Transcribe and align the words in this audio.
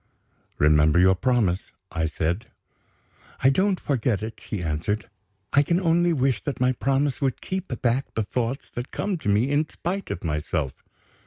"Remember 0.57 0.97
your 0.97 1.13
promise," 1.13 1.73
I 1.91 2.07
said 2.07 2.47
"I 3.43 3.51
don't 3.51 3.79
forget 3.79 4.23
it," 4.23 4.41
she 4.41 4.63
answered. 4.63 5.07
"I 5.53 5.61
can 5.61 5.79
only 5.79 6.11
wish 6.11 6.43
that 6.45 6.59
my 6.59 6.71
promise 6.71 7.21
would 7.21 7.39
keep 7.39 7.67
back 7.83 8.11
the 8.15 8.23
thoughts 8.23 8.71
that 8.71 8.89
come 8.89 9.19
to 9.19 9.29
me 9.29 9.51
in 9.51 9.69
spite 9.69 10.09
of 10.09 10.23
myself." 10.23 10.83